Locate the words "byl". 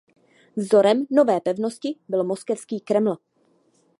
2.09-2.23